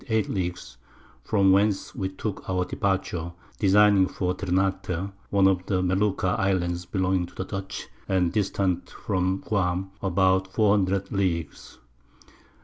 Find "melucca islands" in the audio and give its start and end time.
5.83-6.85